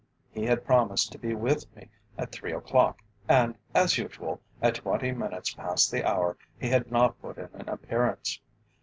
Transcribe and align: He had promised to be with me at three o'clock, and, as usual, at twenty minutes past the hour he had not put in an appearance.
He 0.31 0.45
had 0.47 0.65
promised 0.65 1.11
to 1.11 1.19
be 1.19 1.35
with 1.35 1.75
me 1.75 1.91
at 2.17 2.31
three 2.31 2.53
o'clock, 2.53 3.03
and, 3.29 3.55
as 3.75 3.99
usual, 3.99 4.41
at 4.59 4.73
twenty 4.73 5.11
minutes 5.11 5.53
past 5.53 5.91
the 5.91 6.03
hour 6.03 6.37
he 6.59 6.69
had 6.69 6.89
not 6.91 7.21
put 7.21 7.37
in 7.37 7.49
an 7.53 7.69
appearance. 7.69 8.39